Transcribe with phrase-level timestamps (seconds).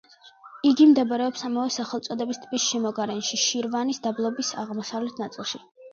[0.67, 5.63] იგი მდებარეობს ამავე სახელწოდების ტბის შემოგარენში, შირვანის დაბლობის აღმოსავლეთ ნაწილში.